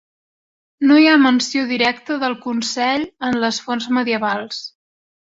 [0.91, 4.65] No hi ha menció directa del Consell en les fonts medievals.